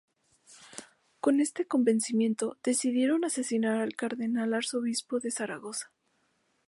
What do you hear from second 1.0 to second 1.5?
Con